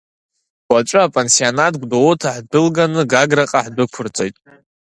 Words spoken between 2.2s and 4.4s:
ҳдәылганы Гаграҟа ҳдәықәырҵоит.